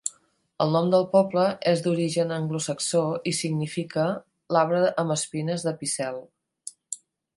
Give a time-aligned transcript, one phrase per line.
[0.63, 3.03] El nom del poble és d'origen anglosaxó
[3.33, 4.07] i significa
[4.57, 6.19] "l'arbre amb espines de Picel".